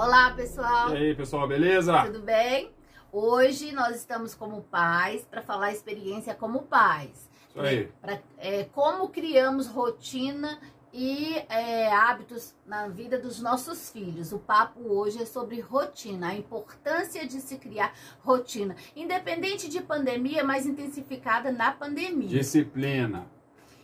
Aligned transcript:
Olá, 0.00 0.30
pessoal. 0.30 0.94
E 0.94 0.96
aí, 0.96 1.14
pessoal, 1.14 1.46
beleza? 1.46 2.06
Tudo 2.06 2.22
bem? 2.22 2.70
Hoje 3.12 3.70
nós 3.72 3.96
estamos 3.96 4.34
como 4.34 4.62
pais 4.62 5.26
para 5.30 5.42
falar 5.42 5.66
a 5.66 5.72
experiência 5.72 6.34
como 6.34 6.62
pais. 6.62 7.28
Isso 7.50 7.60
aí. 7.60 7.92
Pra, 8.00 8.18
é, 8.38 8.64
como 8.64 9.10
criamos 9.10 9.66
rotina 9.66 10.58
e 10.90 11.34
é, 11.50 11.92
hábitos 11.92 12.54
na 12.64 12.88
vida 12.88 13.18
dos 13.18 13.42
nossos 13.42 13.90
filhos. 13.90 14.32
O 14.32 14.38
papo 14.38 14.80
hoje 14.80 15.22
é 15.22 15.26
sobre 15.26 15.60
rotina, 15.60 16.28
a 16.28 16.34
importância 16.34 17.26
de 17.26 17.38
se 17.38 17.58
criar 17.58 17.92
rotina, 18.22 18.76
independente 18.96 19.68
de 19.68 19.82
pandemia, 19.82 20.42
mas 20.42 20.64
intensificada 20.64 21.52
na 21.52 21.72
pandemia. 21.72 22.26
Disciplina. 22.26 23.26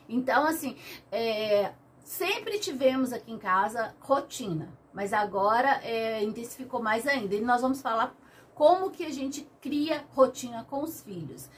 Então, 0.09 0.47
assim, 0.47 0.79
é, 1.13 1.73
sempre 2.03 2.59
tivemos 2.59 3.13
aqui 3.13 3.31
em 3.31 3.39
casa 3.39 3.95
rotina, 4.01 4.73
mas 4.97 5.13
agora 5.13 5.79
é, 5.85 6.23
intensificou 6.23 6.83
mais 6.83 7.07
ainda. 7.07 7.35
E 7.35 7.41
nós 7.43 7.61
vamos 7.61 7.83
falar 7.83 8.17
como 8.55 8.91
que 8.91 9.05
a 9.05 9.11
gente 9.11 9.47
cria 9.61 10.03
rotina 10.15 10.65
com 10.65 10.83
os 10.83 11.03
filhos. 11.03 11.51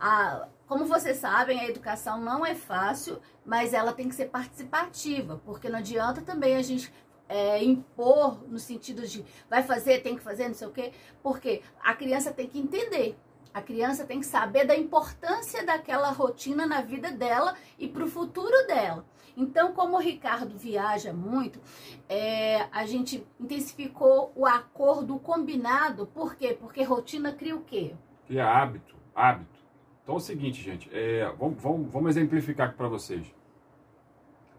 A, 0.00 0.48
como 0.66 0.86
vocês 0.86 1.18
sabem, 1.18 1.60
a 1.60 1.68
educação 1.68 2.18
não 2.18 2.44
é 2.44 2.54
fácil, 2.54 3.20
mas 3.44 3.74
ela 3.74 3.92
tem 3.92 4.08
que 4.08 4.14
ser 4.14 4.30
participativa, 4.30 5.38
porque 5.44 5.68
não 5.68 5.80
adianta 5.80 6.22
também 6.22 6.56
a 6.56 6.62
gente 6.62 6.90
é, 7.28 7.62
impor 7.62 8.42
no 8.48 8.58
sentido 8.58 9.06
de 9.06 9.22
vai 9.50 9.62
fazer, 9.62 10.02
tem 10.02 10.16
que 10.16 10.22
fazer, 10.22 10.48
não 10.48 10.54
sei 10.54 10.66
o 10.66 10.72
quê, 10.72 10.92
porque 11.22 11.60
a 11.82 11.92
criança 11.92 12.32
tem 12.32 12.48
que 12.48 12.58
entender. 12.58 13.14
A 13.52 13.60
criança 13.60 14.06
tem 14.06 14.20
que 14.20 14.26
saber 14.26 14.66
da 14.66 14.74
importância 14.74 15.66
daquela 15.66 16.10
rotina 16.12 16.66
na 16.66 16.80
vida 16.80 17.10
dela 17.10 17.54
e 17.78 17.86
para 17.86 18.04
o 18.04 18.08
futuro 18.08 18.66
dela. 18.66 19.04
Então, 19.36 19.72
como 19.72 19.96
o 19.96 20.00
Ricardo 20.00 20.56
viaja 20.56 21.12
muito, 21.12 21.60
é, 22.08 22.66
a 22.72 22.86
gente 22.86 23.26
intensificou 23.38 24.32
o 24.34 24.46
acordo, 24.46 25.18
combinado. 25.18 26.06
Por 26.06 26.36
quê? 26.36 26.56
Porque 26.58 26.82
rotina 26.82 27.32
cria 27.32 27.54
o 27.54 27.60
quê? 27.60 27.94
Cria 28.26 28.48
hábito, 28.48 28.94
hábito. 29.14 29.56
Então 30.02 30.14
é 30.14 30.18
o 30.18 30.20
seguinte, 30.20 30.62
gente, 30.62 30.88
é, 30.92 31.30
vamos, 31.38 31.60
vamos, 31.60 31.92
vamos 31.92 32.10
exemplificar 32.10 32.68
aqui 32.68 32.76
para 32.76 32.88
vocês. 32.88 33.26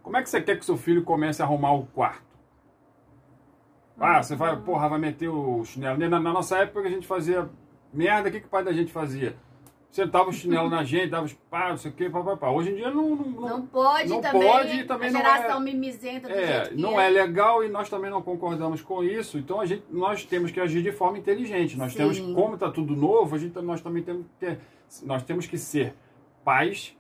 Como 0.04 0.16
é 0.16 0.22
que 0.22 0.30
você 0.30 0.42
quer 0.42 0.58
que 0.58 0.66
seu 0.66 0.78
filho 0.78 1.04
comece 1.04 1.42
a 1.42 1.46
arrumar 1.46 1.74
o 1.74 1.86
quarto? 1.88 2.28
Ah, 4.00 4.22
você 4.22 4.36
vai, 4.36 4.56
porra, 4.62 4.88
vai 4.88 5.00
meter 5.00 5.28
o 5.28 5.66
chinelo. 5.66 5.98
Na, 5.98 6.20
na 6.20 6.34
nossa 6.34 6.60
época 6.60 6.88
a 6.88 6.92
gente 6.92 7.08
fazia 7.08 7.50
merda, 7.92 8.30
o 8.30 8.32
que, 8.32 8.42
que 8.42 8.46
o 8.46 8.50
pai 8.50 8.64
da 8.64 8.72
gente 8.72 8.92
fazia? 8.92 9.36
Sentava 9.90 10.30
o 10.30 10.34
chinelo 10.34 10.70
na 10.70 10.84
gente, 10.84 11.10
dava 11.10 11.26
os 11.26 11.34
pá, 11.34 11.70
não 11.70 11.78
sei 11.78 11.90
o 11.90 11.94
que, 11.94 12.10
pá, 12.10 12.22
pá, 12.22 12.38
pá. 12.38 12.50
Hoje 12.50 12.72
em 12.72 12.76
dia 12.76 12.92
não, 12.92 13.16
não, 13.16 13.42
não 13.42 13.66
pode 13.66 14.10
não 14.10 14.22
também. 14.22 14.42
Pode, 14.42 14.84
também 14.84 15.10
a 15.10 15.12
não 15.12 15.20
geração 15.22 15.58
é, 15.58 15.64
mimizenta 15.64 16.28
do 16.28 16.34
é, 16.34 16.72
não 16.74 17.00
é. 17.00 17.08
é 17.08 17.10
legal 17.10 17.64
e 17.64 17.70
nós 17.70 17.90
também 17.90 18.12
não 18.12 18.22
concordamos 18.22 18.82
com 18.82 19.04
isso. 19.04 19.38
Então 19.38 19.62
a 19.62 19.66
gente, 19.66 19.84
nós 19.90 20.24
temos 20.26 20.52
que 20.52 20.60
agir 20.60 20.84
de 20.84 20.92
forma 20.92 21.18
inteligente. 21.18 21.78
Nós 21.78 21.94
Sim. 21.94 22.00
temos, 22.00 22.20
como 22.20 22.56
está 22.56 22.70
tudo 22.70 22.96
novo, 22.96 23.36
a 23.36 23.40
gente, 23.40 23.60
nós 23.62 23.82
também 23.82 24.04
temos 24.04 24.26
que 24.26 24.34
ter, 24.40 24.60
nós 25.04 25.24
temos 25.24 25.48
que 25.48 25.58
ser 25.58 25.96
pais 26.44 26.96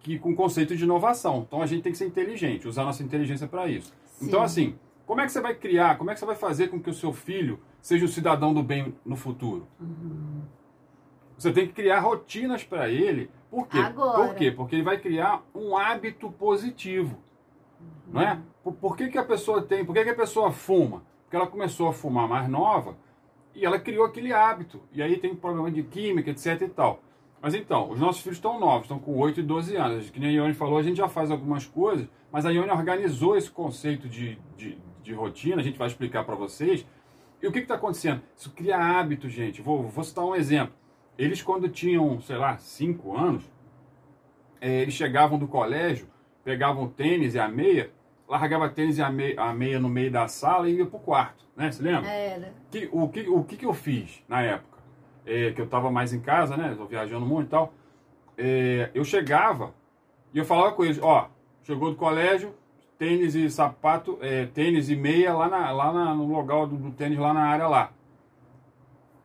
que 0.00 0.18
com 0.18 0.36
conceito 0.36 0.76
de 0.76 0.84
inovação. 0.84 1.44
Então 1.46 1.62
a 1.62 1.66
gente 1.66 1.82
tem 1.82 1.90
que 1.90 1.98
ser 1.98 2.06
inteligente, 2.06 2.68
usar 2.68 2.84
nossa 2.84 3.02
inteligência 3.02 3.48
para 3.48 3.66
isso. 3.66 3.92
Sim. 4.04 4.26
Então 4.26 4.42
assim, 4.42 4.78
como 5.06 5.20
é 5.20 5.26
que 5.26 5.32
você 5.32 5.40
vai 5.40 5.54
criar? 5.54 5.96
Como 5.96 6.10
é 6.10 6.14
que 6.14 6.20
você 6.20 6.26
vai 6.26 6.36
fazer 6.36 6.68
com 6.68 6.78
que 6.80 6.90
o 6.90 6.94
seu 6.94 7.12
filho 7.12 7.60
seja 7.80 8.04
um 8.04 8.08
cidadão 8.08 8.52
do 8.52 8.62
bem 8.62 8.94
no 9.04 9.16
futuro? 9.16 9.66
Uhum. 9.80 10.42
Você 11.36 11.52
tem 11.52 11.66
que 11.66 11.74
criar 11.74 12.00
rotinas 12.00 12.64
para 12.64 12.88
ele. 12.88 13.30
Por 13.50 13.66
quê? 13.68 13.78
Agora. 13.78 14.26
Por 14.26 14.34
quê? 14.34 14.50
Porque 14.50 14.74
ele 14.74 14.82
vai 14.82 14.98
criar 14.98 15.42
um 15.54 15.76
hábito 15.76 16.30
positivo. 16.30 17.18
Não 18.06 18.20
é? 18.20 18.40
Por, 18.62 18.72
por 18.74 18.96
que, 18.96 19.08
que 19.08 19.18
a 19.18 19.24
pessoa 19.24 19.62
tem? 19.62 19.84
Por 19.84 19.94
que, 19.94 20.04
que 20.04 20.10
a 20.10 20.16
pessoa 20.16 20.50
fuma? 20.50 21.02
Porque 21.24 21.36
ela 21.36 21.46
começou 21.46 21.88
a 21.88 21.92
fumar 21.92 22.28
mais 22.28 22.48
nova 22.48 22.96
e 23.54 23.64
ela 23.64 23.78
criou 23.78 24.04
aquele 24.04 24.32
hábito. 24.32 24.80
E 24.92 25.02
aí 25.02 25.18
tem 25.18 25.34
problema 25.34 25.70
de 25.70 25.82
química, 25.82 26.30
etc 26.30 26.62
e 26.62 26.68
tal. 26.68 27.02
Mas 27.40 27.54
então, 27.54 27.90
os 27.90 28.00
nossos 28.00 28.22
filhos 28.22 28.38
estão 28.38 28.58
novos, 28.58 28.82
estão 28.82 28.98
com 28.98 29.16
8 29.16 29.40
e 29.40 29.42
12 29.42 29.76
anos. 29.76 30.10
Que 30.10 30.18
nem 30.20 30.30
a 30.30 30.42
Ione 30.42 30.54
falou, 30.54 30.78
a 30.78 30.82
gente 30.82 30.96
já 30.96 31.08
faz 31.08 31.30
algumas 31.30 31.66
coisas, 31.66 32.08
mas 32.32 32.46
a 32.46 32.50
Ione 32.50 32.70
organizou 32.70 33.36
esse 33.36 33.50
conceito 33.50 34.08
de, 34.08 34.38
de, 34.56 34.78
de 35.02 35.12
rotina, 35.12 35.60
a 35.60 35.64
gente 35.64 35.78
vai 35.78 35.86
explicar 35.86 36.24
para 36.24 36.34
vocês. 36.34 36.86
E 37.42 37.46
o 37.46 37.52
que 37.52 37.58
está 37.58 37.74
acontecendo? 37.74 38.22
Isso 38.36 38.50
cria 38.52 38.78
hábito, 38.78 39.28
gente. 39.28 39.60
Vou, 39.60 39.82
vou 39.82 40.02
citar 40.02 40.24
um 40.24 40.34
exemplo. 40.34 40.74
Eles, 41.18 41.42
quando 41.42 41.68
tinham, 41.68 42.20
sei 42.20 42.36
lá, 42.36 42.56
5 42.58 43.16
anos, 43.16 43.44
eh, 44.60 44.82
eles 44.82 44.94
chegavam 44.94 45.38
do 45.38 45.48
colégio, 45.48 46.08
pegavam 46.44 46.84
o 46.84 46.88
tênis 46.88 47.34
e 47.34 47.38
a 47.38 47.48
meia, 47.48 47.90
largava 48.28 48.68
tênis 48.68 48.98
e 48.98 49.02
a 49.02 49.10
meia, 49.10 49.40
a 49.40 49.52
meia 49.52 49.78
no 49.78 49.88
meio 49.88 50.10
da 50.10 50.28
sala 50.28 50.68
e 50.68 50.76
ia 50.76 50.86
pro 50.86 50.98
quarto, 50.98 51.44
né? 51.56 51.70
Você 51.70 51.82
lembra? 51.82 52.10
Era. 52.10 52.52
Que, 52.70 52.88
o, 52.92 53.08
que, 53.08 53.28
o 53.28 53.44
que, 53.44 53.56
que 53.56 53.66
eu 53.66 53.72
fiz 53.72 54.22
na 54.28 54.42
época? 54.42 54.76
É, 55.24 55.52
que 55.52 55.60
eu 55.60 55.64
estava 55.64 55.90
mais 55.90 56.12
em 56.12 56.20
casa, 56.20 56.56
né? 56.56 56.74
Eu 56.78 56.86
viajando 56.86 57.26
muito 57.26 57.48
e 57.48 57.50
tal. 57.50 57.72
É, 58.38 58.90
eu 58.94 59.04
chegava 59.04 59.74
e 60.32 60.38
eu 60.38 60.44
falava 60.44 60.72
com 60.72 60.84
eles, 60.84 61.00
ó, 61.02 61.30
chegou 61.62 61.90
do 61.90 61.96
colégio, 61.96 62.54
tênis 62.98 63.34
e 63.34 63.50
sapato, 63.50 64.18
é, 64.20 64.46
tênis 64.46 64.88
e 64.88 64.96
meia 64.96 65.34
lá, 65.34 65.48
na, 65.48 65.70
lá 65.72 65.92
na, 65.92 66.14
no 66.14 66.26
local 66.26 66.66
do, 66.66 66.76
do 66.76 66.90
tênis, 66.90 67.18
lá 67.18 67.32
na 67.32 67.44
área 67.44 67.66
lá. 67.66 67.92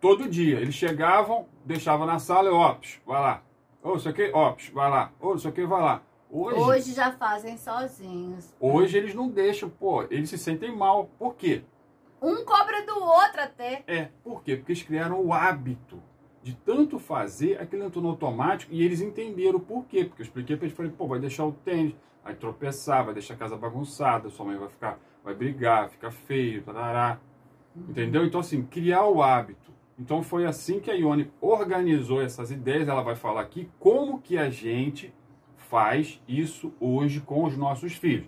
Todo 0.02 0.28
dia. 0.28 0.60
Eles 0.60 0.74
chegavam, 0.74 1.48
deixavam 1.64 2.08
na 2.08 2.18
sala 2.20 2.50
e, 2.50 2.52
ó, 2.52 2.74
psh, 2.74 3.00
vai 3.06 3.22
lá. 3.22 3.44
Ô, 3.84 3.96
isso 3.96 4.10
aqui, 4.10 4.32
ó, 4.34 4.52
psh, 4.54 4.72
vai 4.72 4.90
lá. 4.90 5.12
Ô, 5.20 5.36
isso 5.36 5.48
aqui, 5.48 5.64
vai 5.64 5.82
lá. 5.82 6.02
Hoje, 6.30 6.60
Hoje 6.60 6.94
já 6.94 7.12
fazem 7.12 7.58
sozinhos. 7.58 8.54
hoje 8.60 8.98
eles 8.98 9.14
não 9.14 9.30
deixam, 9.30 9.70
pô, 9.70 10.04
eles 10.10 10.30
se 10.30 10.38
sentem 10.38 10.76
mal. 10.76 11.10
Por 11.20 11.36
quê? 11.36 11.62
Um 12.22 12.44
cobra 12.46 12.86
do 12.86 13.04
outro 13.04 13.42
até. 13.42 13.84
É, 13.86 14.10
por 14.24 14.42
quê? 14.42 14.56
Porque 14.56 14.72
eles 14.72 14.84
criaram 14.84 15.20
o 15.24 15.34
hábito 15.34 16.02
de 16.42 16.56
tanto 16.56 16.98
fazer, 16.98 17.60
aquilo 17.62 17.84
entrou 17.84 18.02
no 18.02 18.10
automático 18.10 18.74
e 18.74 18.84
eles 18.84 19.02
entenderam 19.02 19.58
o 19.58 19.62
porquê. 19.62 20.06
Porque 20.06 20.22
eu 20.22 20.26
expliquei 20.26 20.56
pra 20.56 20.66
eles, 20.66 20.76
falei, 20.76 20.92
pô, 20.92 21.06
vai 21.06 21.20
deixar 21.20 21.46
o 21.46 21.52
tênis, 21.52 21.94
vai 22.24 22.34
tropeçar, 22.34 23.04
vai 23.04 23.14
deixar 23.14 23.34
a 23.34 23.38
casa 23.38 23.58
bagunçada, 23.58 24.30
sua 24.30 24.46
mãe 24.46 24.58
vai 24.58 24.70
ficar, 24.70 24.98
vai 25.24 25.36
brigar, 25.36 25.90
fica 25.90 26.10
feio, 26.12 26.64
tarará. 26.64 27.20
Entendeu? 27.76 28.26
Então, 28.26 28.40
assim, 28.40 28.64
criar 28.64 29.06
o 29.06 29.22
hábito. 29.22 29.72
Então, 30.02 30.24
foi 30.24 30.46
assim 30.48 30.80
que 30.80 30.90
a 30.90 30.96
Ione 30.96 31.32
organizou 31.40 32.22
essas 32.22 32.50
ideias. 32.50 32.88
Ela 32.88 33.04
vai 33.04 33.16
falar 33.16 33.42
aqui 33.42 33.70
como 33.80 34.20
que 34.20 34.36
a 34.36 34.50
gente 34.50 35.14
faz 35.56 36.20
isso 36.28 36.74
hoje 36.80 37.22
com 37.22 37.44
os 37.46 37.56
nossos 37.56 37.94
filhos. 37.94 38.28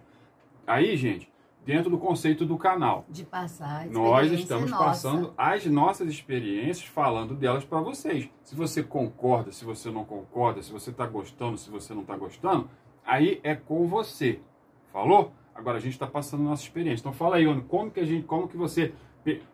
Aí, 0.68 0.96
gente, 0.96 1.34
dentro 1.66 1.90
do 1.90 1.98
conceito 1.98 2.46
do 2.46 2.58
canal, 2.58 3.06
De 3.10 3.26
passar. 3.26 3.88
nós 3.88 4.32
estamos 4.32 4.70
nossa. 4.70 4.84
passando 4.86 5.34
as 5.36 5.66
nossas 5.66 6.10
experiências, 6.10 6.86
falando 6.86 7.34
delas 7.34 7.66
para 7.66 7.82
vocês. 7.82 8.30
Se 8.44 8.56
você 8.56 8.84
concorda, 8.84 9.52
se 9.52 9.66
você 9.66 9.90
não 9.90 10.06
concorda, 10.06 10.62
se 10.62 10.72
você 10.72 10.92
está 10.92 11.08
gostando, 11.08 11.58
se 11.58 11.72
você 11.72 11.94
não 11.94 12.02
está 12.02 12.16
gostando, 12.16 12.70
aí 13.04 13.40
é 13.44 13.56
com 13.56 13.88
você. 13.88 14.40
Falou? 14.92 15.32
Agora 15.56 15.78
a 15.78 15.82
gente 15.82 15.94
está 15.94 16.06
passando 16.06 16.42
a 16.42 16.50
nossa 16.50 16.64
experiência. 16.64 17.02
Então 17.02 17.14
fala 17.14 17.38
aí, 17.38 17.44
Ione, 17.44 17.64
como 17.64 17.90
que 17.90 18.00
a 18.00 18.06
gente, 18.06 18.26
como 18.26 18.48
que 18.48 18.58
você 18.58 18.94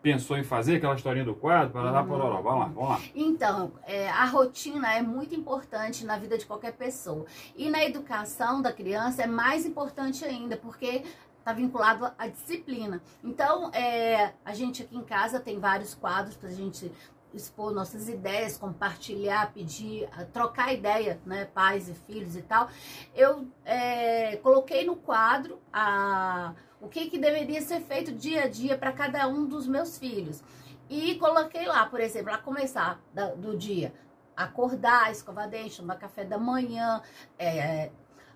pensou 0.01 0.37
em 0.37 0.43
fazer 0.43 0.77
aquela 0.77 0.95
historinha 0.95 1.25
do 1.25 1.35
quadro? 1.35 1.73
Parará, 1.73 2.03
pororó. 2.03 2.41
Vamos 2.41 2.59
lá, 2.59 2.65
vamos 2.65 2.89
lá. 2.89 3.01
Então, 3.15 3.71
é, 3.85 4.09
a 4.09 4.25
rotina 4.25 4.93
é 4.93 5.01
muito 5.01 5.35
importante 5.35 6.05
na 6.05 6.17
vida 6.17 6.37
de 6.37 6.45
qualquer 6.45 6.73
pessoa. 6.73 7.25
E 7.55 7.69
na 7.69 7.83
educação 7.83 8.61
da 8.61 8.71
criança 8.71 9.23
é 9.23 9.27
mais 9.27 9.65
importante 9.65 10.25
ainda, 10.25 10.57
porque 10.57 11.03
está 11.37 11.53
vinculado 11.53 12.11
à 12.17 12.27
disciplina. 12.27 13.01
Então, 13.23 13.71
é, 13.73 14.33
a 14.43 14.53
gente 14.53 14.83
aqui 14.83 14.95
em 14.95 15.03
casa 15.03 15.39
tem 15.39 15.59
vários 15.59 15.93
quadros 15.93 16.35
para 16.35 16.49
a 16.49 16.53
gente 16.53 16.91
expor 17.33 17.71
nossas 17.71 18.09
ideias, 18.09 18.57
compartilhar, 18.57 19.51
pedir, 19.53 20.09
trocar 20.33 20.73
ideia, 20.73 21.19
né, 21.25 21.45
pais 21.45 21.87
e 21.87 21.93
filhos 21.93 22.35
e 22.35 22.41
tal. 22.41 22.69
Eu 23.15 23.47
é, 23.65 24.37
coloquei 24.37 24.85
no 24.85 24.95
quadro 24.95 25.59
a, 25.71 26.53
o 26.81 26.87
que, 26.87 27.09
que 27.09 27.17
deveria 27.17 27.61
ser 27.61 27.81
feito 27.81 28.11
dia 28.11 28.43
a 28.43 28.47
dia 28.47 28.77
para 28.77 28.91
cada 28.91 29.27
um 29.27 29.45
dos 29.45 29.67
meus 29.67 29.97
filhos. 29.97 30.41
E 30.89 31.15
coloquei 31.15 31.65
lá, 31.67 31.85
por 31.85 31.99
exemplo, 31.99 32.33
a 32.33 32.37
começar 32.37 32.99
do 33.37 33.55
dia, 33.55 33.93
acordar, 34.35 35.11
escovar 35.11 35.47
dente, 35.47 35.77
tomar 35.77 35.97
café 35.97 36.23
da 36.23 36.37
manhã, 36.37 37.01
é, 37.37 37.91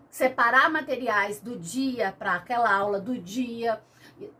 separar 0.09 0.69
materiais 0.69 1.39
do 1.39 1.57
dia 1.57 2.13
para 2.19 2.35
aquela 2.35 2.71
aula 2.71 2.99
do 2.99 3.17
dia, 3.17 3.81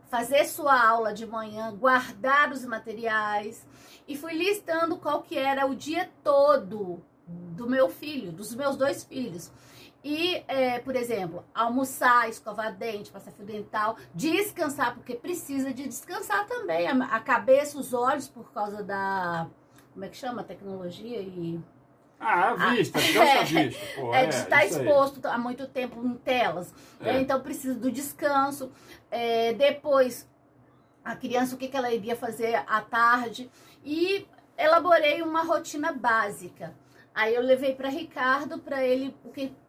fazer 0.09 0.45
sua 0.45 0.79
aula 0.79 1.11
de 1.11 1.25
manhã, 1.25 1.75
guardar 1.75 2.51
os 2.51 2.63
materiais 2.63 3.65
e 4.07 4.15
fui 4.15 4.33
listando 4.33 4.97
qual 4.97 5.23
que 5.23 5.37
era 5.37 5.65
o 5.65 5.75
dia 5.75 6.11
todo 6.23 7.03
do 7.27 7.67
meu 7.67 7.89
filho, 7.89 8.31
dos 8.31 8.53
meus 8.53 8.75
dois 8.75 9.03
filhos. 9.03 9.51
E, 10.03 10.43
é, 10.49 10.79
por 10.79 10.95
exemplo, 10.95 11.45
almoçar, 11.55 12.27
escovar 12.27 12.75
dente, 12.75 13.09
passar 13.09 13.31
fio 13.31 13.45
dental, 13.45 13.95
descansar, 14.13 14.93
porque 14.93 15.15
precisa 15.15 15.73
de 15.73 15.87
descansar 15.87 16.45
também. 16.45 16.87
A, 16.87 16.93
a 17.05 17.19
cabeça, 17.21 17.77
os 17.77 17.93
olhos, 17.93 18.27
por 18.27 18.51
causa 18.51 18.83
da. 18.83 19.47
Como 19.93 20.03
é 20.03 20.09
que 20.09 20.17
chama? 20.17 20.43
Tecnologia 20.43 21.19
e. 21.19 21.59
Ah, 22.19 22.51
a 22.51 22.71
vista, 22.71 22.99
cansa 22.99 23.39
a 23.39 23.43
vista. 23.43 23.85
Pô, 23.95 24.13
É, 24.13 24.25
de 24.25 24.35
estar 24.35 24.65
exposto 24.65 25.25
há 25.25 25.37
muito 25.37 25.67
tempo 25.67 26.05
em 26.05 26.15
telas. 26.15 26.73
É. 26.99 27.13
né? 27.13 27.21
Então 27.21 27.39
precisa 27.39 27.75
do 27.75 27.89
descanso. 27.91 28.71
É, 29.09 29.53
depois, 29.53 30.29
a 31.03 31.15
criança 31.15 31.55
o 31.55 31.57
que, 31.57 31.67
que 31.69 31.77
ela 31.77 31.93
iria 31.93 32.15
fazer 32.15 32.55
à 32.67 32.81
tarde 32.81 33.49
e 33.83 34.25
elaborei 34.57 35.21
uma 35.21 35.43
rotina 35.43 35.93
básica. 35.93 36.73
Aí 37.13 37.35
eu 37.35 37.41
levei 37.41 37.75
para 37.75 37.89
Ricardo 37.89 38.57
para 38.57 38.83
ele 38.83 39.15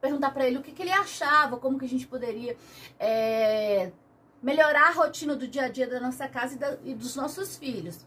perguntar 0.01 0.31
para 0.31 0.47
ele 0.47 0.59
o 0.59 0.63
que, 0.63 0.73
que 0.73 0.83
ele 0.83 0.93
achava, 0.93 1.59
como 1.59 1.79
que 1.79 1.85
a 1.85 1.89
gente 1.89 2.07
poderia 2.07 2.57
é, 2.99 3.93
melhorar 4.43 4.89
a 4.89 4.93
rotina 4.93 5.37
do 5.37 5.47
dia 5.47 5.65
a 5.65 5.69
dia 5.69 5.87
da 5.87 6.01
nossa 6.01 6.27
casa 6.27 6.55
e, 6.55 6.59
da, 6.59 6.79
e 6.83 6.95
dos 6.95 7.15
nossos 7.17 7.57
filhos. 7.57 8.07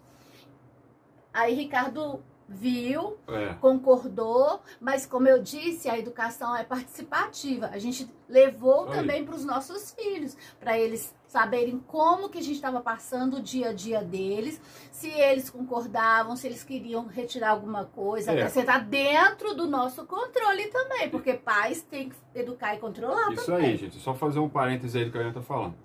Aí 1.32 1.54
Ricardo 1.54 2.24
viu, 2.48 3.18
é. 3.28 3.54
concordou, 3.56 4.62
mas 4.80 5.06
como 5.06 5.28
eu 5.28 5.42
disse, 5.42 5.90
a 5.90 5.98
educação 5.98 6.56
é 6.56 6.64
participativa. 6.64 7.68
A 7.68 7.78
gente 7.78 8.10
levou 8.28 8.88
também 8.88 9.26
para 9.26 9.36
os 9.36 9.44
nossos 9.44 9.92
filhos, 9.92 10.38
para 10.60 10.78
eles 10.78 11.14
saberem 11.28 11.78
como 11.88 12.30
que 12.30 12.38
a 12.38 12.42
gente 12.42 12.56
estava 12.56 12.80
passando 12.80 13.38
o 13.38 13.42
dia 13.42 13.70
a 13.70 13.74
dia 13.74 14.02
deles, 14.02 14.62
se 14.92 15.10
eles 15.10 15.50
concordavam, 15.50 16.38
se 16.38 16.48
eles 16.48 16.64
queriam 16.64 17.06
retirar 17.06 17.50
alguma 17.50 17.84
coisa, 17.84 18.32
é. 18.32 18.36
acrescentar 18.36 18.86
dentro 18.86 19.54
do 19.54 19.68
nosso 19.68 20.06
controle 20.06 20.68
também, 20.68 21.10
porque 21.10 21.34
pais 21.34 21.82
têm 21.82 22.10
que 22.10 22.16
educar 22.34 22.76
e 22.76 22.80
controlar 22.80 23.32
Isso 23.34 23.46
também. 23.46 23.72
aí, 23.72 23.78
gente, 23.78 23.98
só 23.98 24.14
fazer 24.14 24.40
um 24.40 24.48
parêntese 24.48 24.98
aí 24.98 25.06
do 25.06 25.12
que 25.12 25.18
a 25.18 25.24
gente 25.24 25.34
tá 25.34 25.42
falando. 25.42 25.76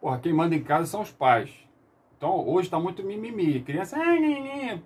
Porra, 0.00 0.18
quem 0.18 0.32
manda 0.32 0.54
em 0.54 0.62
casa 0.62 0.86
são 0.86 1.00
os 1.00 1.10
pais. 1.10 1.50
Então, 2.16 2.46
hoje 2.48 2.70
tá 2.70 2.78
muito 2.78 3.02
mimimi, 3.02 3.62
criança, 3.62 3.96
ah, 3.96 4.78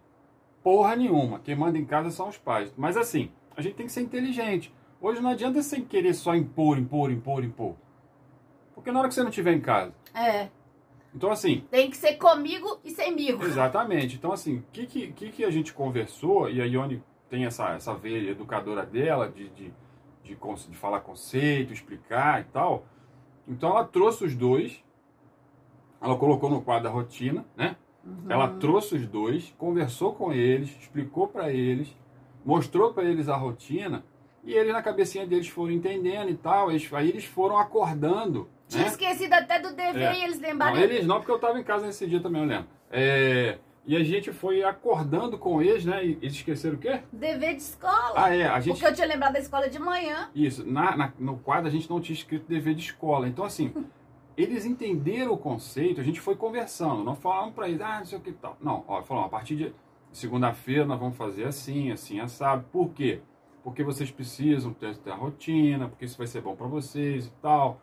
porra 0.67 0.97
nenhuma. 0.97 1.39
Quem 1.39 1.55
manda 1.55 1.79
em 1.79 1.85
casa 1.85 2.11
são 2.11 2.29
os 2.29 2.37
pais. 2.37 2.75
Mas 2.77 2.97
assim, 2.97 3.31
a 3.57 3.63
gente 3.63 3.77
tem 3.77 3.87
que 3.87 3.93
ser 3.93 4.01
inteligente. 4.01 4.75
Hoje 5.01 5.21
não 5.21 5.31
adianta 5.31 5.63
sem 5.63 5.85
querer 5.85 6.13
só 6.13 6.35
impor, 6.35 6.77
impor, 6.77 7.13
impor, 7.13 7.45
impor. 7.45 7.77
Porque 8.75 8.91
na 8.91 8.99
hora 8.99 9.07
que 9.07 9.15
você 9.15 9.23
não 9.23 9.29
estiver 9.29 9.53
em 9.53 9.61
casa. 9.61 9.95
É. 10.13 10.49
Então, 11.15 11.31
assim. 11.31 11.65
Tem 11.71 11.89
que 11.89 11.97
ser 11.97 12.15
comigo 12.15 12.81
e 12.85 12.91
semigo. 12.91 13.45
Exatamente. 13.45 14.17
Então, 14.17 14.33
assim, 14.33 14.57
o 14.57 14.65
que, 14.73 14.87
que, 14.87 15.31
que 15.31 15.45
a 15.45 15.51
gente 15.53 15.73
conversou, 15.73 16.51
e 16.51 16.61
a 16.61 16.65
Ione 16.65 17.01
tem 17.31 17.45
essa, 17.45 17.75
essa 17.75 17.95
veia 17.95 18.33
educadora 18.33 18.85
dela, 18.85 19.29
de, 19.29 19.49
de, 19.51 19.73
de, 20.25 20.35
de 20.35 20.77
falar 20.77 20.99
conceito, 20.99 21.73
explicar 21.73 22.41
e 22.41 22.45
tal. 22.45 22.85
Então, 23.47 23.71
ela 23.71 23.85
trouxe 23.85 24.25
os 24.25 24.35
dois, 24.35 24.83
ela 26.01 26.19
colocou 26.19 26.51
no 26.51 26.61
quadro 26.61 26.83
da 26.83 26.91
rotina, 26.91 27.47
né? 27.57 27.77
Uhum. 28.07 28.31
Ela 28.31 28.49
trouxe 28.49 28.95
os 28.95 29.07
dois, 29.07 29.53
conversou 29.59 30.15
com 30.15 30.33
eles, 30.33 30.71
explicou 30.81 31.27
para 31.27 31.53
eles, 31.53 31.95
mostrou 32.45 32.95
para 32.95 33.05
eles 33.05 33.29
a 33.29 33.37
rotina 33.37 34.05
e 34.45 34.55
eles 34.55 34.73
na 34.73 34.81
cabecinha 34.81 35.27
deles 35.27 35.49
foram 35.49 35.73
entendendo 35.73 36.31
e 36.31 36.37
tal. 36.37 36.71
Eles, 36.71 36.89
aí 36.93 37.09
eles 37.09 37.25
foram 37.25 37.59
acordando. 37.59 38.49
Tinha 38.69 38.85
né? 38.85 38.89
esquecido 38.89 39.33
até 39.33 39.59
do 39.59 39.75
dever 39.75 40.03
é. 40.03 40.19
e 40.21 40.25
eles 40.25 40.41
lembraram. 40.41 40.77
Não, 40.77 40.83
eles 40.83 41.07
não, 41.07 41.17
porque 41.17 41.33
eu 41.33 41.37
estava 41.37 41.59
em 41.59 41.65
casa 41.65 41.87
nesse 41.87 42.07
dia 42.07 42.21
também, 42.21 42.43
eu 42.43 42.49
lembro. 42.49 42.67
É, 42.91 43.59
e 43.85 43.97
a 43.97 44.03
gente 44.03 44.33
foi 44.33 44.65
acordando 44.65 45.39
com 45.39 45.63
eles, 45.63 45.85
né? 45.85 46.05
E 46.05 46.19
eles 46.21 46.35
esqueceram 46.35 46.77
o 46.77 46.79
quê? 46.79 47.01
Dever 47.13 47.55
de 47.55 47.63
escola. 47.63 48.15
Ah, 48.17 48.35
é. 48.35 48.47
A 48.47 48.59
gente... 48.59 48.75
Porque 48.75 48.87
eu 48.87 48.95
tinha 48.95 49.07
lembrado 49.07 49.35
da 49.35 49.39
escola 49.39 49.69
de 49.69 49.79
manhã. 49.79 50.29
Isso. 50.35 50.65
Na, 50.67 50.97
na, 50.97 51.13
no 51.19 51.39
quadro 51.39 51.69
a 51.69 51.71
gente 51.71 51.89
não 51.89 52.01
tinha 52.01 52.17
escrito 52.17 52.49
dever 52.49 52.75
de 52.75 52.83
escola. 52.83 53.29
Então, 53.29 53.45
assim, 53.45 53.73
eles 54.37 54.67
entenderam 54.67 55.33
o 55.33 55.39
conceito, 55.39 56.01
a 56.01 56.05
gente 56.05 56.21
foi 56.21 56.37
conversando, 56.37 57.03
não 57.03 57.17
falamos 57.17 57.55
para 57.55 57.69
eles, 57.69 57.81
ah, 57.81 57.99
não 57.99 58.07
sei 58.07 58.19
o 58.19 58.21
que 58.21 58.33
tal. 58.33 58.57
Não, 58.61 58.85
ó, 58.87 59.03
falamos, 59.03 59.29
a 59.29 59.31
partir 59.31 59.57
de 59.57 59.75
segunda-feira 60.13 60.85
nós 60.85 60.99
vamos 60.99 61.17
fazer 61.17 61.45
assim, 61.45 61.91
assim, 61.91 62.21
assado. 62.21 62.65
Por 62.71 62.91
quê? 62.91 63.21
Porque 63.65 63.83
vocês 63.83 64.11
precisam 64.11 64.73
ter, 64.73 64.97
a 65.11 65.15
rotina, 65.15 65.89
porque 65.89 66.05
isso 66.05 66.19
vai 66.19 66.27
ser 66.27 66.41
bom 66.43 66.55
para 66.55 66.67
vocês 66.67 67.27
e 67.27 67.33
tal, 67.43 67.81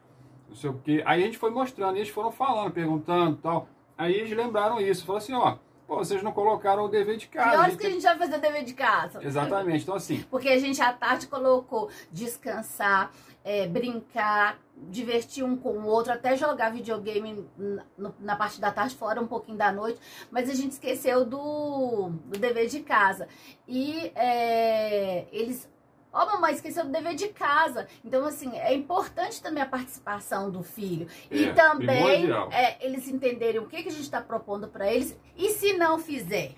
não 0.48 0.56
sei 0.56 0.70
o 0.70 0.74
que. 0.76 1.02
Aí 1.06 1.24
a 1.24 1.26
gente 1.26 1.38
foi 1.38 1.50
mostrando, 1.50 1.98
eles 1.98 2.10
foram 2.10 2.32
falando, 2.32 2.72
perguntando 2.72 3.38
e 3.38 3.42
tal. 3.42 3.68
Aí 3.98 4.14
eles 4.14 4.36
lembraram 4.36 4.80
isso, 4.80 5.06
falaram 5.06 5.24
assim, 5.24 5.34
ó, 5.34 5.58
Pô, 5.88 5.98
vocês 5.98 6.24
não 6.24 6.32
colocaram 6.32 6.86
o 6.86 6.88
dever 6.88 7.18
de 7.18 7.28
casa. 7.28 7.50
Que 7.50 7.58
horas 7.58 7.76
que 7.76 7.86
a 7.86 7.90
gente 7.90 8.04
vai 8.04 8.18
fazer 8.18 8.36
o 8.38 8.42
dever 8.42 8.64
de 8.64 8.74
casa? 8.74 9.24
Exatamente, 9.24 9.84
então 9.84 9.96
assim. 9.96 10.24
Porque 10.32 10.50
a 10.50 10.60
gente 10.60 10.82
à 10.82 10.94
tarde 10.94 11.28
colocou 11.28 11.90
descansar, 12.12 13.12
é, 13.44 13.68
brincar, 13.68 14.58
divertir 14.76 15.44
um 15.44 15.56
com 15.58 15.72
o 15.72 15.86
outro, 15.86 16.14
até 16.14 16.36
jogar 16.38 16.72
videogame 16.72 17.46
na, 17.58 18.12
na 18.20 18.36
parte 18.36 18.60
da 18.62 18.72
tarde, 18.72 18.96
fora 18.96 19.22
um 19.22 19.28
pouquinho 19.28 19.58
da 19.58 19.72
noite, 19.72 20.00
mas 20.32 20.50
a 20.50 20.54
gente 20.54 20.72
esqueceu 20.72 21.26
do, 21.26 22.10
do 22.26 22.40
dever 22.40 22.68
de 22.68 22.80
casa. 22.80 23.28
E 23.68 24.12
é, 24.16 25.26
eles 25.32 25.70
Ó, 26.14 26.24
oh, 26.24 26.26
mamãe, 26.34 26.54
esqueceu 26.54 26.86
do 26.86 26.92
dever 26.92 27.16
de 27.16 27.30
casa. 27.30 27.88
Então, 28.06 28.26
assim, 28.26 28.56
é 28.58 28.74
importante 28.74 29.42
também 29.42 29.64
a 29.64 29.66
participação 29.66 30.52
do 30.52 30.62
filho. 30.62 31.08
É, 31.32 31.36
e 31.36 31.54
também 31.54 32.30
é, 32.52 32.86
eles 32.86 33.08
entenderem 33.08 33.60
o 33.60 33.66
que, 33.66 33.82
que 33.82 33.90
a 33.90 33.92
gente 33.92 34.04
está 34.04 34.22
propondo 34.22 34.68
para 34.68 34.92
eles. 34.92 35.20
E 35.36 35.50
se 35.50 35.74
não 35.74 35.98
fizer? 35.98 36.52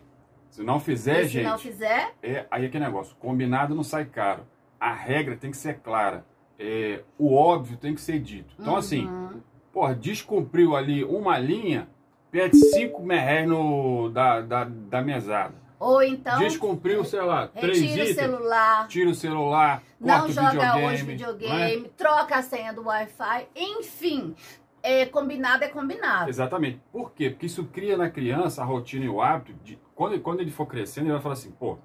Se 0.49 0.61
não 0.61 0.79
fizer, 0.79 1.23
gente. 1.23 1.43
Se 1.43 1.49
não 1.49 1.57
fizer. 1.57 2.13
É, 2.21 2.45
aí 2.51 2.65
é 2.65 2.69
que 2.69 2.79
negócio. 2.79 3.15
Combinado 3.15 3.73
não 3.73 3.83
sai 3.83 4.05
caro. 4.05 4.45
A 4.79 4.93
regra 4.93 5.35
tem 5.37 5.51
que 5.51 5.57
ser 5.57 5.79
clara 5.79 6.25
é, 6.59 7.01
o 7.17 7.33
óbvio 7.33 7.77
tem 7.77 7.93
que 7.93 8.01
ser 8.01 8.19
dito. 8.19 8.55
Então, 8.59 8.75
assim, 8.75 9.05
uhum. 9.05 9.27
assim, 9.27 9.43
porra, 9.71 9.95
descumpriu 9.95 10.75
ali 10.75 11.03
uma 11.03 11.37
linha, 11.37 11.87
pede 12.31 12.57
cinco 12.57 13.03
merréis 13.03 13.47
no, 13.47 14.09
da, 14.09 14.41
da, 14.41 14.63
da 14.63 15.01
mesada. 15.01 15.64
Ou 15.80 16.01
então. 16.01 16.39
Descumpriu, 16.39 17.04
sei 17.04 17.22
lá, 17.22 17.48
três 17.48 17.77
Tira 17.77 18.04
o 18.04 18.13
celular. 18.13 18.88
Tira 18.88 19.10
o 19.10 19.16
celular. 19.16 19.83
Não 20.00 20.30
joga 20.30 20.51
videogame, 20.51 20.86
hoje 20.86 21.04
videogame. 21.04 21.86
É? 21.86 21.89
Troca 21.98 22.36
a 22.36 22.42
senha 22.42 22.74
do 22.74 22.83
Wi-Fi. 22.83 23.48
Enfim. 23.56 24.36
É, 24.81 25.06
combinado 25.06 25.63
é 25.63 25.68
combinado. 25.68 26.30
Exatamente. 26.30 26.80
Por 26.92 27.12
quê? 27.12 27.30
Porque 27.31 27.48
isso 27.48 27.66
cria 27.66 27.98
na 27.98 28.10
criança 28.10 28.62
a 28.62 28.66
rotina 28.66 29.06
e 29.06 29.10
o 29.10 29.22
hábito 29.22 29.54
de. 29.63 29.80
Quando, 29.95 30.19
quando 30.22 30.42
ele 30.42 30.51
for 30.51 30.66
crescendo, 30.66 31.07
ele 31.07 31.13
vai 31.13 31.22
falar 31.22 31.33
assim, 31.33 31.51
pô, 31.51 31.77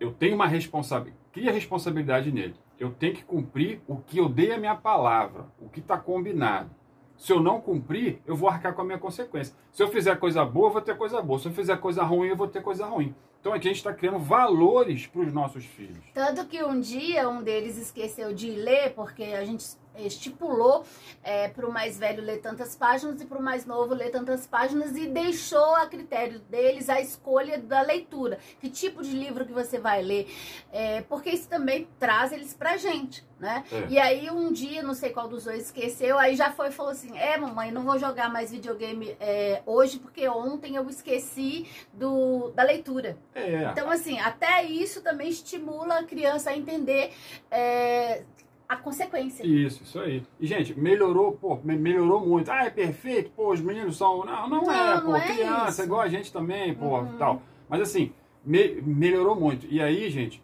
eu 0.00 0.12
tenho 0.12 0.34
uma 0.34 0.46
responsabilidade. 0.46 1.20
Cria 1.32 1.52
responsabilidade 1.52 2.32
nele 2.32 2.54
eu 2.78 2.90
tenho 2.90 3.14
que 3.14 3.24
cumprir 3.24 3.80
o 3.86 3.96
que 3.96 4.18
eu 4.18 4.28
dei 4.28 4.52
a 4.52 4.58
minha 4.58 4.74
palavra, 4.74 5.46
o 5.60 5.68
que 5.68 5.80
está 5.80 5.96
combinado. 5.96 6.70
Se 7.16 7.32
eu 7.32 7.40
não 7.40 7.60
cumprir, 7.60 8.20
eu 8.26 8.36
vou 8.36 8.48
arcar 8.48 8.74
com 8.74 8.82
a 8.82 8.84
minha 8.84 8.98
consequência. 8.98 9.54
Se 9.72 9.82
eu 9.82 9.88
fizer 9.88 10.16
coisa 10.18 10.44
boa, 10.44 10.68
eu 10.68 10.72
vou 10.72 10.82
ter 10.82 10.96
coisa 10.96 11.22
boa. 11.22 11.38
Se 11.38 11.48
eu 11.48 11.52
fizer 11.52 11.76
coisa 11.78 12.02
ruim, 12.02 12.28
eu 12.28 12.36
vou 12.36 12.48
ter 12.48 12.62
coisa 12.62 12.86
ruim. 12.86 13.14
Então 13.46 13.54
aqui 13.54 13.68
a 13.68 13.70
gente 13.70 13.76
está 13.76 13.92
criando 13.92 14.18
valores 14.18 15.06
para 15.06 15.20
os 15.20 15.32
nossos 15.32 15.64
filhos. 15.64 16.04
Tanto 16.12 16.44
que 16.46 16.64
um 16.64 16.80
dia 16.80 17.28
um 17.28 17.44
deles 17.44 17.78
esqueceu 17.78 18.34
de 18.34 18.50
ler, 18.50 18.92
porque 18.92 19.22
a 19.22 19.44
gente 19.44 19.64
estipulou 19.98 20.84
é, 21.22 21.48
para 21.48 21.66
o 21.66 21.72
mais 21.72 21.98
velho 21.98 22.22
ler 22.22 22.40
tantas 22.40 22.74
páginas 22.74 23.20
e 23.20 23.24
para 23.24 23.38
o 23.38 23.42
mais 23.42 23.64
novo 23.64 23.94
ler 23.94 24.10
tantas 24.10 24.46
páginas 24.46 24.96
e 24.96 25.06
deixou 25.06 25.74
a 25.76 25.86
critério 25.86 26.38
deles 26.40 26.88
a 26.88 27.00
escolha 27.00 27.58
da 27.58 27.80
leitura. 27.80 28.38
Que 28.60 28.68
tipo 28.68 29.02
de 29.02 29.10
livro 29.10 29.46
que 29.46 29.52
você 29.52 29.78
vai 29.78 30.02
ler? 30.02 30.28
É, 30.72 31.02
porque 31.02 31.30
isso 31.30 31.48
também 31.48 31.88
traz 31.98 32.32
eles 32.32 32.54
pra 32.54 32.76
gente, 32.76 33.24
né? 33.38 33.64
É. 33.72 33.86
E 33.88 33.98
aí 33.98 34.30
um 34.30 34.52
dia, 34.52 34.82
não 34.82 34.94
sei 34.94 35.10
qual 35.10 35.28
dos 35.28 35.44
dois 35.44 35.66
esqueceu, 35.66 36.18
aí 36.18 36.36
já 36.36 36.50
foi 36.50 36.68
e 36.68 36.72
falou 36.72 36.92
assim, 36.92 37.16
é 37.16 37.36
mamãe, 37.36 37.70
não 37.70 37.82
vou 37.82 37.98
jogar 37.98 38.30
mais 38.30 38.50
videogame 38.50 39.16
é, 39.20 39.62
hoje 39.64 39.98
porque 39.98 40.28
ontem 40.28 40.76
eu 40.76 40.88
esqueci 40.88 41.66
do, 41.92 42.50
da 42.50 42.62
leitura. 42.62 43.16
É. 43.36 43.68
Então 43.70 43.90
assim, 43.90 44.18
até 44.18 44.64
isso 44.64 45.02
também 45.02 45.28
estimula 45.28 45.98
a 45.98 46.04
criança 46.04 46.50
a 46.50 46.56
entender 46.56 47.12
é, 47.50 48.22
a 48.68 48.76
consequência. 48.76 49.46
Isso, 49.46 49.82
isso 49.82 50.00
aí. 50.00 50.22
E, 50.40 50.46
gente, 50.46 50.78
melhorou, 50.78 51.32
pô, 51.32 51.58
melhorou 51.62 52.26
muito. 52.26 52.50
Ah, 52.50 52.64
é 52.64 52.70
perfeito, 52.70 53.30
pô, 53.30 53.52
os 53.52 53.60
meninos 53.60 53.96
são. 53.96 54.24
Não, 54.24 54.48
não, 54.48 54.62
não 54.62 54.72
é, 54.72 55.00
pô, 55.00 55.08
não 55.08 55.16
é 55.16 55.34
criança, 55.34 55.70
isso. 55.70 55.82
igual 55.82 56.00
a 56.00 56.08
gente 56.08 56.32
também, 56.32 56.74
pô, 56.74 56.98
uhum. 56.98 57.16
tal. 57.18 57.42
Mas 57.68 57.80
assim, 57.82 58.12
me, 58.44 58.80
melhorou 58.82 59.36
muito. 59.36 59.66
E 59.66 59.80
aí, 59.80 60.10
gente, 60.10 60.42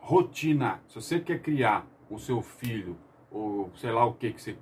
rotina. 0.00 0.80
Se 0.88 0.94
você 0.94 1.20
quer 1.20 1.40
criar 1.40 1.86
o 2.08 2.18
seu 2.18 2.40
filho, 2.40 2.96
ou 3.30 3.70
sei 3.76 3.90
lá 3.90 4.04
o 4.06 4.14
que 4.14 4.32
que 4.32 4.40
você. 4.40 4.56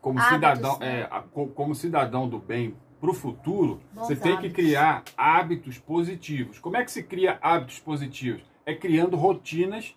Como 0.00 0.18
Hábitos, 0.18 0.34
cidadão, 0.34 0.78
né? 0.78 1.00
é, 1.00 1.22
como 1.54 1.74
cidadão 1.74 2.28
do 2.28 2.38
bem 2.38 2.76
para 3.00 3.10
o 3.10 3.14
futuro, 3.14 3.80
Bons 3.92 4.06
você 4.06 4.16
tem 4.16 4.32
hábitos. 4.32 4.48
que 4.48 4.62
criar 4.62 5.04
hábitos 5.16 5.78
positivos. 5.78 6.58
Como 6.58 6.76
é 6.76 6.84
que 6.84 6.90
se 6.90 7.02
cria 7.02 7.38
hábitos 7.42 7.78
positivos? 7.78 8.42
É 8.64 8.74
criando 8.74 9.16
rotinas 9.16 9.94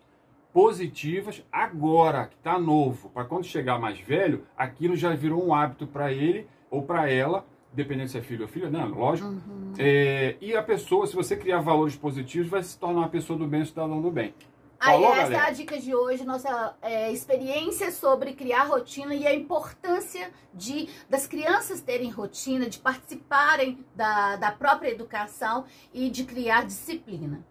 positivas 0.53 1.43
agora, 1.51 2.27
que 2.27 2.35
está 2.35 2.59
novo. 2.59 3.09
Para 3.09 3.25
quando 3.25 3.45
chegar 3.45 3.79
mais 3.79 3.99
velho, 3.99 4.43
aquilo 4.57 4.95
já 4.95 5.13
virou 5.15 5.45
um 5.45 5.53
hábito 5.53 5.87
para 5.87 6.11
ele 6.11 6.47
ou 6.69 6.83
para 6.83 7.09
ela, 7.09 7.45
dependendo 7.71 8.09
se 8.09 8.17
é 8.17 8.21
filho 8.21 8.43
ou 8.43 8.47
filha, 8.47 8.69
não, 8.69 8.87
lógico. 8.87 9.29
Uhum. 9.29 9.73
É, 9.77 10.35
e 10.41 10.55
a 10.55 10.61
pessoa, 10.61 11.07
se 11.07 11.15
você 11.15 11.35
criar 11.35 11.61
valores 11.61 11.95
positivos, 11.95 12.49
vai 12.49 12.63
se 12.63 12.77
tornar 12.77 12.99
uma 12.99 13.09
pessoa 13.09 13.37
do 13.37 13.47
bem, 13.47 13.63
cidadão 13.63 14.01
do 14.01 14.11
bem. 14.11 14.33
Aí 14.79 15.03
essa 15.03 15.15
galera? 15.15 15.35
é 15.35 15.47
a 15.47 15.51
dica 15.51 15.77
de 15.77 15.93
hoje, 15.93 16.23
nossa 16.23 16.73
é, 16.81 17.11
experiência 17.11 17.91
sobre 17.91 18.33
criar 18.33 18.63
rotina 18.63 19.13
e 19.13 19.27
a 19.27 19.33
importância 19.33 20.31
de 20.53 20.87
das 21.09 21.27
crianças 21.27 21.81
terem 21.81 22.09
rotina, 22.09 22.69
de 22.69 22.79
participarem 22.79 23.85
da, 23.93 24.37
da 24.37 24.51
própria 24.51 24.89
educação 24.89 25.65
e 25.93 26.09
de 26.09 26.23
criar 26.23 26.65
disciplina. 26.65 27.45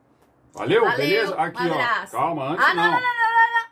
Valeu, 0.54 0.84
Valeu 0.84 0.96
beleza? 0.96 1.34
Aqui, 1.34 1.62
um 1.62 1.70
ó. 1.70 2.06
Calma, 2.10 2.48
antes 2.52 2.64
ah, 2.64 2.74
não. 2.74 2.84
Não, 2.84 2.92
não, 2.92 3.00
não, 3.00 3.68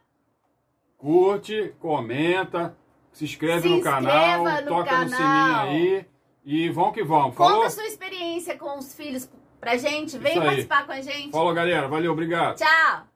Curte, 0.99 1.75
comenta, 1.81 2.77
se 3.13 3.25
inscreve 3.25 3.69
se 3.69 3.75
no 3.75 3.83
canal, 3.83 4.45
no 4.45 4.67
toca 4.67 4.91
canal. 4.91 5.05
no 5.05 5.11
sininho 5.11 5.57
aí 5.57 6.07
E 6.45 6.69
vamos 6.69 6.93
que 6.93 7.03
vamos. 7.03 7.35
Falou? 7.35 7.55
Conta 7.55 7.67
a 7.69 7.71
sua 7.71 7.87
experiência 7.87 8.57
com 8.59 8.79
os 8.79 8.95
filhos 8.95 9.31
pra 9.61 9.77
gente. 9.77 10.19
Vem 10.19 10.41
participar 10.41 10.85
com 10.85 10.93
a 10.93 11.01
gente. 11.01 11.31
Falou, 11.31 11.55
galera. 11.55 11.89
Valeu, 11.89 12.13
obrigado. 12.13 12.57
Tchau. 12.57 13.16